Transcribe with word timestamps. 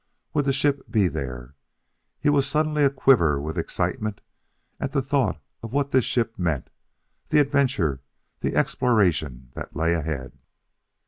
Would 0.33 0.45
the 0.45 0.51
ship 0.51 0.89
be 0.89 1.07
there? 1.07 1.53
He 2.19 2.27
was 2.31 2.47
suddenly 2.49 2.83
a 2.83 2.89
quiver 2.89 3.39
with 3.39 3.55
excitement 3.59 4.19
at 4.79 4.93
the 4.93 5.01
thought 5.03 5.39
of 5.61 5.73
what 5.73 5.91
this 5.91 6.05
ship 6.05 6.39
meant 6.39 6.71
the 7.29 7.39
adventure, 7.39 8.01
the 8.39 8.55
exploration 8.55 9.51
that 9.53 9.75
lay 9.75 9.93
ahead. 9.93 10.39